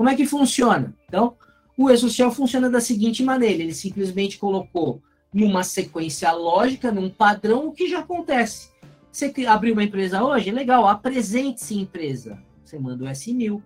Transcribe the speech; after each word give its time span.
Como 0.00 0.08
é 0.08 0.16
que 0.16 0.24
funciona? 0.24 0.94
Então, 1.06 1.36
o 1.76 1.90
e-social 1.90 2.32
funciona 2.32 2.70
da 2.70 2.80
seguinte 2.80 3.22
maneira: 3.22 3.62
ele 3.62 3.74
simplesmente 3.74 4.38
colocou 4.38 5.02
numa 5.30 5.62
sequência 5.62 6.32
lógica, 6.32 6.90
num 6.90 7.10
padrão, 7.10 7.68
o 7.68 7.72
que 7.72 7.86
já 7.86 7.98
acontece. 7.98 8.70
Você 9.12 9.30
abriu 9.46 9.74
uma 9.74 9.84
empresa 9.84 10.24
hoje? 10.24 10.50
Legal, 10.50 10.88
apresente-se 10.88 11.78
empresa. 11.78 12.42
Você 12.64 12.78
manda 12.78 13.04
o 13.04 13.08
S1000. 13.08 13.62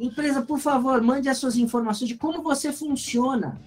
Empresa, 0.00 0.40
por 0.40 0.58
favor, 0.58 1.02
mande 1.02 1.28
as 1.28 1.36
suas 1.36 1.58
informações 1.58 2.08
de 2.08 2.14
como 2.14 2.42
você 2.42 2.72
funciona. 2.72 3.60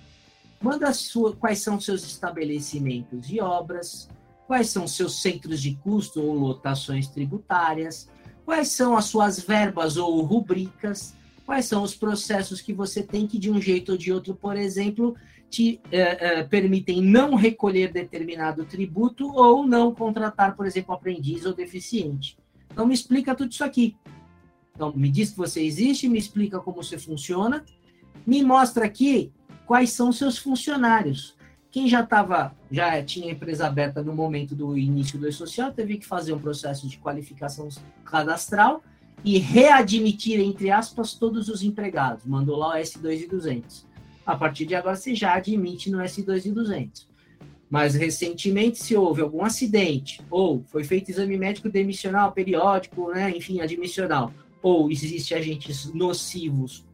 Manda 0.59 0.91
sua, 0.93 1.35
quais 1.35 1.59
são 1.59 1.79
seus 1.79 2.03
estabelecimentos 2.03 3.27
de 3.27 3.39
obras, 3.39 4.09
quais 4.47 4.71
são 4.71 4.87
seus 4.87 5.21
centros 5.21 5.61
de 5.61 5.75
custo 5.75 6.23
ou 6.23 6.33
lotações 6.33 7.07
tributárias, 7.07 8.09
quais 8.43 8.69
são 8.69 8.97
as 8.97 9.05
suas 9.05 9.39
verbas 9.39 9.95
ou 9.95 10.19
rubricas, 10.23 11.13
quais 11.49 11.65
são 11.65 11.81
os 11.81 11.95
processos 11.95 12.61
que 12.61 12.71
você 12.71 13.01
tem 13.01 13.25
que, 13.25 13.39
de 13.39 13.49
um 13.49 13.59
jeito 13.59 13.93
ou 13.93 13.97
de 13.97 14.13
outro, 14.13 14.35
por 14.35 14.55
exemplo, 14.55 15.15
te 15.49 15.81
eh, 15.91 16.17
eh, 16.21 16.43
permitem 16.43 17.01
não 17.01 17.33
recolher 17.33 17.91
determinado 17.91 18.65
tributo 18.65 19.27
ou 19.33 19.65
não 19.65 19.91
contratar, 19.91 20.55
por 20.55 20.67
exemplo, 20.67 20.93
aprendiz 20.93 21.47
ou 21.47 21.53
deficiente. 21.55 22.37
Então, 22.71 22.85
me 22.85 22.93
explica 22.93 23.33
tudo 23.33 23.51
isso 23.51 23.63
aqui. 23.63 23.97
Então, 24.75 24.93
me 24.95 25.09
diz 25.09 25.31
que 25.31 25.37
você 25.37 25.63
existe, 25.63 26.07
me 26.07 26.19
explica 26.19 26.59
como 26.59 26.83
você 26.83 26.99
funciona, 26.99 27.65
me 28.27 28.43
mostra 28.43 28.85
aqui 28.85 29.33
quais 29.65 29.89
são 29.89 30.11
seus 30.11 30.37
funcionários. 30.37 31.35
Quem 31.71 31.87
já 31.87 32.01
estava, 32.01 32.55
já 32.69 33.03
tinha 33.03 33.31
empresa 33.31 33.65
aberta 33.65 34.03
no 34.03 34.13
momento 34.13 34.53
do 34.53 34.77
início 34.77 35.17
do 35.17 35.27
e-social, 35.27 35.71
teve 35.71 35.97
que 35.97 36.05
fazer 36.05 36.31
um 36.31 36.39
processo 36.39 36.87
de 36.87 36.99
qualificação 36.99 37.67
cadastral 38.05 38.83
e 39.23 39.37
readmitir, 39.37 40.39
entre 40.39 40.71
aspas, 40.71 41.13
todos 41.13 41.49
os 41.49 41.63
empregados. 41.63 42.25
Mandou 42.25 42.55
lá 42.55 42.75
o 42.75 42.77
S2 42.77 43.23
e 43.23 43.27
200. 43.27 43.85
A 44.25 44.35
partir 44.35 44.65
de 44.65 44.75
agora, 44.75 44.95
você 44.95 45.15
já 45.15 45.33
admite 45.33 45.89
no 45.89 45.99
S2 45.99 46.45
e 46.45 46.51
200. 46.51 47.09
Mas 47.69 47.93
recentemente, 47.93 48.79
se 48.79 48.95
houve 48.95 49.21
algum 49.21 49.43
acidente, 49.43 50.21
ou 50.29 50.63
foi 50.67 50.83
feito 50.83 51.11
exame 51.11 51.37
médico 51.37 51.69
demissional 51.69 52.31
periódico, 52.31 53.11
né, 53.11 53.29
enfim, 53.35 53.61
admissional, 53.61 54.33
ou 54.61 54.91
existe 54.91 55.35
agentes 55.35 55.93
nocivos 55.93 56.85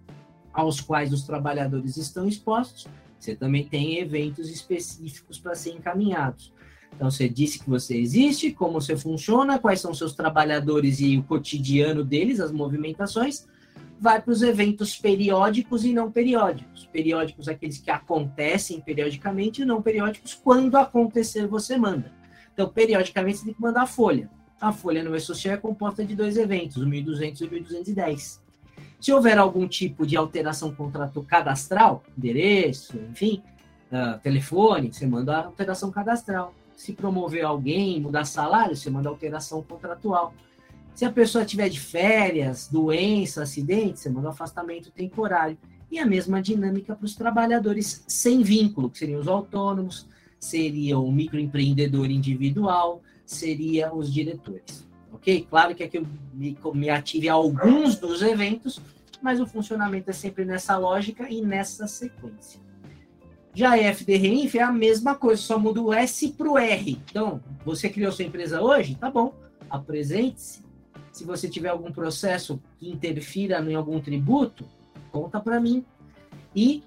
aos 0.53 0.81
quais 0.81 1.13
os 1.13 1.23
trabalhadores 1.23 1.97
estão 1.97 2.27
expostos, 2.27 2.87
você 3.17 3.35
também 3.35 3.65
tem 3.65 3.99
eventos 3.99 4.49
específicos 4.49 5.39
para 5.39 5.55
ser 5.55 5.71
encaminhados. 5.71 6.53
Então, 6.93 7.11
você 7.11 7.27
disse 7.27 7.59
que 7.59 7.69
você 7.69 7.97
existe, 7.97 8.51
como 8.51 8.79
você 8.79 8.95
funciona, 8.95 9.59
quais 9.59 9.81
são 9.81 9.93
seus 9.93 10.13
trabalhadores 10.13 10.99
e 10.99 11.17
o 11.17 11.23
cotidiano 11.23 12.03
deles, 12.03 12.39
as 12.39 12.51
movimentações, 12.51 13.45
vai 13.99 14.21
para 14.21 14.31
os 14.31 14.41
eventos 14.41 14.95
periódicos 14.97 15.83
e 15.83 15.93
não 15.93 16.11
periódicos. 16.11 16.85
Periódicos, 16.85 17.47
aqueles 17.47 17.77
que 17.77 17.91
acontecem 17.91 18.79
periodicamente, 18.79 19.61
e 19.61 19.65
não 19.65 19.81
periódicos, 19.81 20.33
quando 20.33 20.77
acontecer, 20.77 21.47
você 21.47 21.77
manda. 21.77 22.11
Então, 22.53 22.69
periodicamente, 22.69 23.39
você 23.39 23.45
tem 23.45 23.53
que 23.53 23.61
mandar 23.61 23.83
a 23.83 23.87
folha. 23.87 24.29
A 24.59 24.71
folha 24.71 25.03
no 25.03 25.15
E-Social 25.15 25.55
é 25.55 25.57
composta 25.57 26.03
de 26.05 26.15
dois 26.15 26.37
eventos, 26.37 26.77
o 26.77 26.87
1200 26.87 27.41
e 27.41 27.45
o 27.45 27.51
1210. 27.51 28.41
Se 28.99 29.11
houver 29.11 29.37
algum 29.37 29.67
tipo 29.67 30.05
de 30.07 30.15
alteração 30.15 30.73
contrato 30.73 31.21
cadastral, 31.21 32.03
endereço, 32.17 32.97
enfim, 33.11 33.43
uh, 33.91 34.19
telefone, 34.19 34.93
você 34.93 35.05
manda 35.05 35.37
a 35.37 35.45
alteração 35.45 35.91
cadastral. 35.91 36.53
Se 36.75 36.93
promover 36.93 37.45
alguém, 37.45 37.99
mudar 37.99 38.25
salário, 38.25 38.75
você 38.75 38.89
manda 38.89 39.09
alteração 39.09 39.61
contratual. 39.61 40.33
Se 40.93 41.03
a 41.03 41.11
pessoa 41.11 41.45
tiver 41.45 41.69
de 41.69 41.79
férias, 41.79 42.67
doença, 42.67 43.43
acidente, 43.43 43.99
você 43.99 44.09
manda 44.09 44.29
afastamento 44.29 44.91
temporário. 44.91 45.57
E 45.91 45.99
a 45.99 46.05
mesma 46.05 46.41
dinâmica 46.41 46.95
para 46.95 47.05
os 47.05 47.15
trabalhadores 47.15 48.03
sem 48.07 48.41
vínculo, 48.41 48.89
que 48.89 48.97
seriam 48.97 49.19
os 49.19 49.27
autônomos, 49.27 50.07
seria 50.39 50.97
o 50.97 51.11
microempreendedor 51.11 52.09
individual, 52.09 53.01
seria 53.25 53.93
os 53.93 54.11
diretores. 54.11 54.85
Ok? 55.11 55.47
Claro 55.49 55.75
que 55.75 55.83
aqui 55.83 55.97
eu 55.97 56.07
me, 56.33 56.57
me 56.73 56.89
ative 56.89 57.29
a 57.29 57.33
alguns 57.33 57.97
dos 57.97 58.21
eventos, 58.21 58.81
mas 59.21 59.39
o 59.39 59.45
funcionamento 59.45 60.09
é 60.09 60.13
sempre 60.13 60.45
nessa 60.45 60.77
lógica 60.77 61.29
e 61.29 61.41
nessa 61.41 61.87
sequência. 61.87 62.64
Já 63.55 63.73
a 63.73 63.77
FDRINF 63.77 64.57
é 64.57 64.61
a 64.61 64.71
mesma 64.71 65.15
coisa, 65.15 65.41
só 65.41 65.57
muda 65.57 65.81
o 65.81 65.93
S 65.93 66.29
para 66.33 66.49
o 66.49 66.57
R. 66.57 67.01
Então, 67.09 67.41
você 67.65 67.89
criou 67.89 68.11
sua 68.11 68.25
empresa 68.25 68.61
hoje? 68.61 68.95
Tá 68.95 69.09
bom, 69.09 69.33
apresente-se. 69.69 70.63
Se 71.11 71.23
você 71.23 71.49
tiver 71.49 71.69
algum 71.69 71.91
processo 71.91 72.61
que 72.77 72.89
interfira 72.89 73.59
em 73.61 73.73
algum 73.73 74.01
tributo, 74.01 74.65
conta 75.11 75.39
para 75.39 75.59
mim. 75.59 75.85
E 76.53 76.83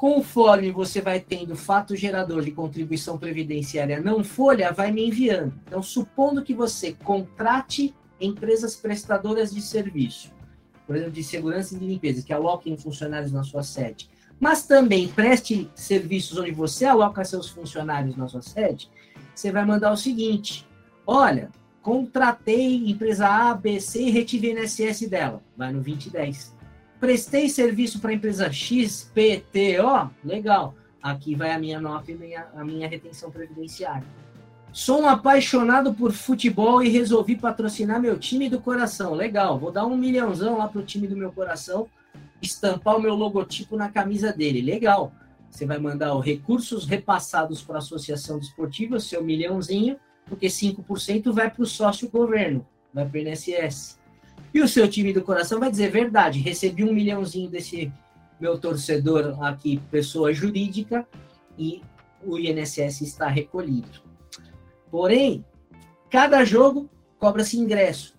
Conforme 0.00 0.70
você 0.70 1.02
vai 1.02 1.20
tendo 1.20 1.54
fato 1.54 1.94
gerador 1.94 2.42
de 2.42 2.50
contribuição 2.50 3.18
previdenciária 3.18 4.00
não 4.00 4.24
folha, 4.24 4.72
vai 4.72 4.90
me 4.90 5.06
enviando. 5.06 5.52
Então, 5.66 5.82
supondo 5.82 6.42
que 6.42 6.54
você 6.54 6.94
contrate 7.04 7.94
empresas 8.18 8.74
prestadoras 8.74 9.52
de 9.52 9.60
serviço, 9.60 10.32
por 10.86 10.96
exemplo, 10.96 11.12
de 11.12 11.22
segurança 11.22 11.74
e 11.74 11.78
de 11.78 11.84
limpeza, 11.84 12.22
que 12.22 12.32
aloquem 12.32 12.78
funcionários 12.78 13.30
na 13.30 13.44
sua 13.44 13.62
sede, 13.62 14.08
mas 14.40 14.66
também 14.66 15.06
preste 15.06 15.70
serviços 15.74 16.38
onde 16.38 16.50
você 16.50 16.86
aloca 16.86 17.24
seus 17.24 17.48
funcionários 17.48 18.16
na 18.16 18.26
sua 18.26 18.42
sede, 18.42 18.90
você 19.34 19.52
vai 19.52 19.64
mandar 19.64 19.92
o 19.92 19.96
seguinte: 19.96 20.66
olha, 21.06 21.50
contratei 21.82 22.90
empresa 22.90 23.28
A, 23.28 23.54
B, 23.54 23.78
C 23.80 24.02
e 24.02 24.10
retive 24.10 24.50
INSS 24.50 25.08
dela. 25.08 25.42
Vai 25.56 25.68
no 25.68 25.80
2010 25.80 26.58
prestei 27.00 27.48
serviço 27.48 27.98
para 27.98 28.10
a 28.10 28.14
empresa 28.14 28.52
XPTO, 28.52 30.10
legal. 30.22 30.74
Aqui 31.02 31.34
vai 31.34 31.50
a 31.52 31.58
minha 31.58 31.80
nota 31.80 32.12
e 32.12 32.14
minha, 32.14 32.46
a 32.54 32.62
minha 32.62 32.86
retenção 32.86 33.30
previdenciária. 33.30 34.04
Sou 34.70 35.00
um 35.00 35.08
apaixonado 35.08 35.94
por 35.94 36.12
futebol 36.12 36.82
e 36.82 36.90
resolvi 36.90 37.34
patrocinar 37.34 37.98
meu 37.98 38.18
time 38.18 38.48
do 38.50 38.60
coração. 38.60 39.14
Legal, 39.14 39.58
vou 39.58 39.72
dar 39.72 39.86
um 39.86 39.96
milhãozão 39.96 40.58
lá 40.58 40.68
pro 40.68 40.84
time 40.84 41.08
do 41.08 41.16
meu 41.16 41.32
coração, 41.32 41.88
estampar 42.42 42.96
o 42.96 43.00
meu 43.00 43.14
logotipo 43.14 43.76
na 43.76 43.88
camisa 43.88 44.32
dele. 44.32 44.60
Legal. 44.60 45.12
Você 45.50 45.66
vai 45.66 45.78
mandar 45.78 46.14
os 46.14 46.24
recursos 46.24 46.86
repassados 46.86 47.62
para 47.62 47.76
a 47.76 47.78
associação 47.78 48.38
desportiva, 48.38 49.00
seu 49.00 49.22
milhãozinho, 49.22 49.98
porque 50.26 50.46
5% 50.46 51.32
vai 51.32 51.50
para 51.50 51.62
o 51.62 51.66
sócio 51.66 52.08
governo, 52.08 52.64
vai 52.94 53.04
para 53.04 53.18
o 53.18 53.22
INSS. 53.22 53.98
E 54.54 54.60
o 54.60 54.68
seu 54.68 54.88
time 54.88 55.12
do 55.12 55.22
coração 55.22 55.58
vai 55.58 55.70
dizer 55.70 55.90
verdade, 55.90 56.38
recebi 56.38 56.84
um 56.84 56.92
milhãozinho 56.92 57.50
desse 57.50 57.92
meu 58.40 58.58
torcedor 58.58 59.42
aqui, 59.44 59.80
pessoa 59.90 60.32
jurídica, 60.32 61.06
e 61.58 61.82
o 62.24 62.38
INSS 62.38 63.00
está 63.00 63.26
recolhido. 63.26 64.00
Porém, 64.90 65.44
cada 66.08 66.44
jogo 66.44 66.88
cobra-se 67.18 67.58
ingresso. 67.58 68.18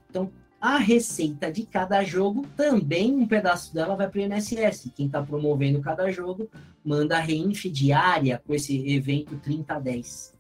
A 0.62 0.78
receita 0.78 1.52
de 1.52 1.66
cada 1.66 2.04
jogo 2.04 2.46
também, 2.56 3.16
um 3.16 3.28
pedaço 3.28 3.74
dela 3.74 3.96
vai 3.96 4.08
para 4.08 4.20
o 4.20 4.22
INSS. 4.22 4.92
Quem 4.96 5.08
está 5.08 5.20
promovendo 5.20 5.82
cada 5.82 6.12
jogo 6.12 6.48
manda 6.86 7.18
a 7.18 7.20
reinf 7.20 7.66
diária 7.66 8.40
com 8.46 8.54
esse 8.54 8.88
evento 8.94 9.36
3010. 9.38 10.36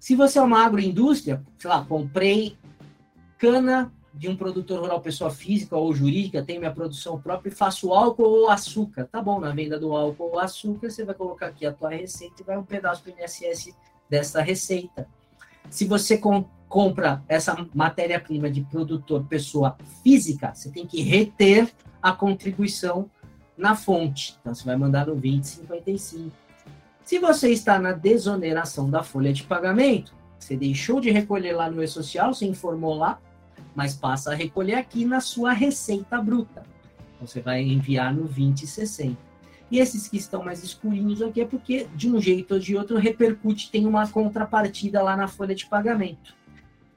Se 0.00 0.16
você 0.16 0.38
é 0.38 0.42
uma 0.42 0.64
agroindústria, 0.64 1.44
sei 1.58 1.68
lá, 1.68 1.84
comprei 1.84 2.56
cana 3.36 3.92
de 4.14 4.26
um 4.26 4.36
produtor 4.36 4.80
rural, 4.80 5.02
pessoa 5.02 5.30
física 5.30 5.76
ou 5.76 5.92
jurídica, 5.92 6.42
tenho 6.42 6.60
minha 6.60 6.72
produção 6.72 7.20
própria 7.20 7.50
e 7.50 7.54
faço 7.54 7.92
álcool 7.92 8.22
ou 8.22 8.48
açúcar. 8.48 9.06
Tá 9.12 9.20
bom, 9.20 9.38
na 9.38 9.50
venda 9.50 9.78
do 9.78 9.94
álcool 9.94 10.30
ou 10.30 10.38
açúcar, 10.38 10.88
você 10.88 11.04
vai 11.04 11.14
colocar 11.14 11.48
aqui 11.48 11.66
a 11.66 11.72
tua 11.72 11.90
receita 11.90 12.40
e 12.40 12.44
vai 12.44 12.56
um 12.56 12.64
pedaço 12.64 13.04
do 13.04 13.10
INSS 13.10 13.74
dessa 14.08 14.40
receita. 14.40 15.06
Se 15.68 15.84
você 15.84 16.16
compra 16.74 17.22
essa 17.28 17.56
matéria-prima 17.72 18.50
de 18.50 18.62
produtor 18.62 19.24
pessoa 19.26 19.76
física, 20.02 20.52
você 20.52 20.72
tem 20.72 20.84
que 20.84 21.02
reter 21.02 21.72
a 22.02 22.10
contribuição 22.10 23.08
na 23.56 23.76
fonte. 23.76 24.36
Então, 24.40 24.52
você 24.52 24.64
vai 24.64 24.74
mandar 24.74 25.06
no 25.06 25.14
2055. 25.14 26.32
Se 27.04 27.20
você 27.20 27.50
está 27.50 27.78
na 27.78 27.92
desoneração 27.92 28.90
da 28.90 29.04
folha 29.04 29.32
de 29.32 29.44
pagamento, 29.44 30.12
você 30.36 30.56
deixou 30.56 31.00
de 31.00 31.12
recolher 31.12 31.52
lá 31.52 31.70
no 31.70 31.80
E-Social, 31.80 32.34
você 32.34 32.44
informou 32.44 32.94
lá, 32.94 33.20
mas 33.72 33.94
passa 33.94 34.32
a 34.32 34.34
recolher 34.34 34.74
aqui 34.74 35.04
na 35.04 35.20
sua 35.20 35.52
receita 35.52 36.20
bruta. 36.20 36.64
Então, 37.14 37.28
você 37.28 37.40
vai 37.40 37.62
enviar 37.62 38.12
no 38.12 38.24
2060. 38.24 39.16
E 39.70 39.78
esses 39.78 40.08
que 40.08 40.16
estão 40.16 40.42
mais 40.42 40.64
escurinhos 40.64 41.22
aqui 41.22 41.40
é 41.40 41.44
porque, 41.44 41.86
de 41.94 42.10
um 42.10 42.20
jeito 42.20 42.54
ou 42.54 42.58
de 42.58 42.76
outro, 42.76 42.98
repercute, 42.98 43.70
tem 43.70 43.86
uma 43.86 44.08
contrapartida 44.08 45.00
lá 45.00 45.16
na 45.16 45.28
folha 45.28 45.54
de 45.54 45.66
pagamento. 45.66 46.34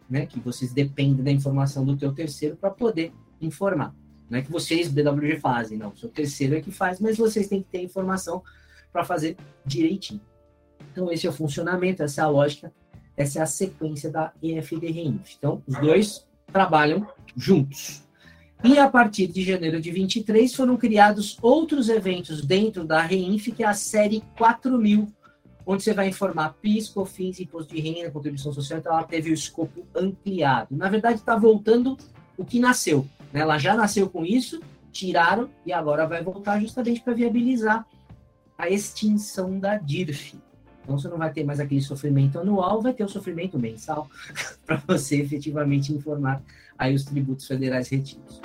Né? 0.09 0.25
Que 0.25 0.39
vocês 0.39 0.73
dependem 0.73 1.23
da 1.23 1.31
informação 1.31 1.83
do 1.85 1.97
teu 1.97 2.13
terceiro 2.13 2.55
para 2.55 2.69
poder 2.69 3.11
informar. 3.41 3.93
Não 4.29 4.39
é 4.39 4.41
que 4.41 4.51
vocês, 4.51 4.89
BWG, 4.89 5.39
fazem, 5.39 5.77
não. 5.77 5.89
O 5.89 5.97
seu 5.97 6.09
terceiro 6.09 6.55
é 6.55 6.61
que 6.61 6.71
faz, 6.71 6.99
mas 6.99 7.17
vocês 7.17 7.47
têm 7.47 7.61
que 7.61 7.69
ter 7.69 7.81
informação 7.81 8.43
para 8.91 9.03
fazer 9.03 9.37
direitinho. 9.65 10.21
Então, 10.91 11.11
esse 11.11 11.27
é 11.27 11.29
o 11.29 11.33
funcionamento, 11.33 12.03
essa 12.03 12.21
é 12.21 12.23
a 12.23 12.27
lógica, 12.27 12.73
essa 13.15 13.39
é 13.39 13.41
a 13.41 13.45
sequência 13.45 14.09
da 14.09 14.33
EFD 14.41 14.87
Então, 15.37 15.61
os 15.65 15.79
dois 15.79 16.27
trabalham 16.51 17.07
juntos. 17.35 18.03
E 18.63 18.79
a 18.79 18.89
partir 18.89 19.27
de 19.27 19.43
janeiro 19.43 19.79
de 19.79 19.91
23 19.91 20.53
foram 20.53 20.77
criados 20.77 21.37
outros 21.41 21.89
eventos 21.89 22.43
dentro 22.43 22.83
da 22.83 23.01
REINF, 23.01 23.51
que 23.51 23.63
é 23.63 23.67
a 23.67 23.73
série 23.73 24.23
4000, 24.37 25.07
onde 25.67 25.83
você 25.83 25.93
vai 25.93 26.07
informar 26.07 26.53
PIS, 26.61 26.87
COFINS, 26.87 27.41
Imposto 27.41 27.75
de 27.75 27.81
Renda, 27.81 28.09
Contribuição 28.09 28.53
Social, 28.53 28.79
então 28.79 28.93
ela 28.93 29.03
teve 29.03 29.29
o 29.29 29.33
escopo 29.33 29.85
ampliado. 29.93 30.73
Na 30.75 30.87
verdade, 30.87 31.19
está 31.19 31.35
voltando 31.35 31.97
o 32.37 32.45
que 32.45 32.57
nasceu. 32.57 33.05
Né? 33.33 33.41
Ela 33.41 33.57
já 33.57 33.75
nasceu 33.75 34.09
com 34.09 34.25
isso, 34.25 34.61
tiraram 34.93 35.49
e 35.65 35.73
agora 35.73 36.07
vai 36.07 36.23
voltar 36.23 36.61
justamente 36.61 37.01
para 37.01 37.13
viabilizar 37.13 37.85
a 38.57 38.69
extinção 38.69 39.59
da 39.59 39.77
DIRF. 39.77 40.39
Então 40.81 40.97
você 40.97 41.09
não 41.09 41.17
vai 41.17 41.33
ter 41.33 41.43
mais 41.43 41.59
aquele 41.59 41.81
sofrimento 41.81 42.39
anual, 42.39 42.81
vai 42.81 42.93
ter 42.93 43.03
o 43.03 43.09
sofrimento 43.09 43.59
mensal 43.59 44.09
para 44.65 44.81
você 44.87 45.21
efetivamente 45.21 45.91
informar 45.91 46.41
aí 46.77 46.95
os 46.95 47.03
tributos 47.03 47.45
federais 47.45 47.89
retidos. 47.89 48.39